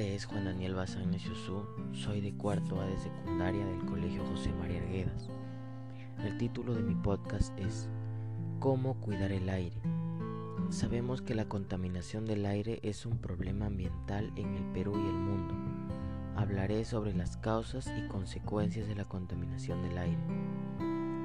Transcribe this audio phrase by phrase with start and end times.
[0.00, 4.78] es Juan Daniel Bazán Neciosú, soy de cuarto A de secundaria del Colegio José María
[4.82, 5.30] Arguedas.
[6.22, 7.88] El título de mi podcast es
[8.60, 9.76] ¿Cómo cuidar el aire?
[10.68, 15.14] Sabemos que la contaminación del aire es un problema ambiental en el Perú y el
[15.14, 15.54] mundo.
[16.36, 20.22] Hablaré sobre las causas y consecuencias de la contaminación del aire.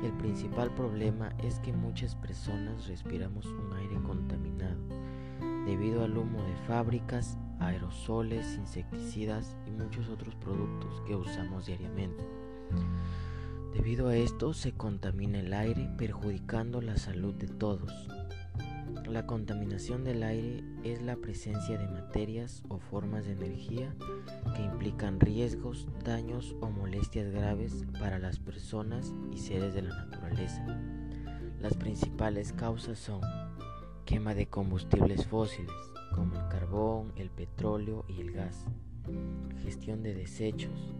[0.01, 4.79] El principal problema es que muchas personas respiramos un aire contaminado
[5.65, 12.23] debido al humo de fábricas, aerosoles, insecticidas y muchos otros productos que usamos diariamente.
[13.73, 17.91] Debido a esto se contamina el aire perjudicando la salud de todos.
[19.07, 23.93] La contaminación del aire es la presencia de materias o formas de energía
[24.55, 30.65] que implican riesgos, daños o molestias graves para las personas y seres de la naturaleza.
[31.59, 33.21] Las principales causas son
[34.05, 35.75] quema de combustibles fósiles
[36.13, 38.65] como el carbón, el petróleo y el gas,
[39.63, 40.93] gestión de desechos,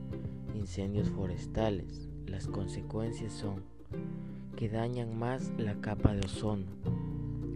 [0.56, 2.09] incendios forestales.
[2.26, 3.64] Las consecuencias son
[4.56, 6.66] que dañan más la capa de ozono,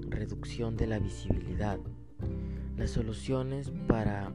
[0.10, 1.80] reducción de la visibilidad.
[2.78, 4.34] Las soluciones para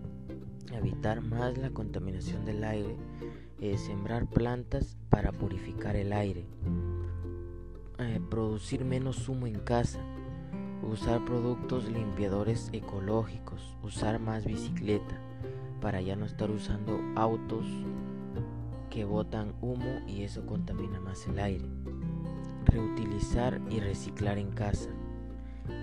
[0.72, 2.96] evitar más la contaminación del aire
[3.60, 6.46] es sembrar plantas para purificar el aire,
[7.98, 10.00] eh, producir menos humo en casa,
[10.82, 15.20] usar productos limpiadores ecológicos, usar más bicicleta
[15.80, 17.66] para ya no estar usando autos
[18.90, 21.64] que botan humo y eso contamina más el aire.
[22.66, 24.90] Reutilizar y reciclar en casa.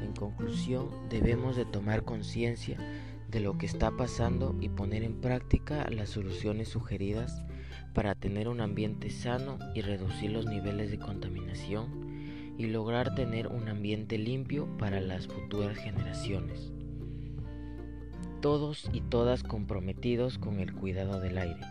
[0.04, 2.78] En conclusión, debemos de tomar conciencia
[3.30, 7.44] de lo que está pasando y poner en práctica las soluciones sugeridas
[7.94, 12.17] para tener un ambiente sano y reducir los niveles de contaminación
[12.58, 16.72] y lograr tener un ambiente limpio para las futuras generaciones.
[18.42, 21.62] Todos y todas comprometidos con el cuidado del aire.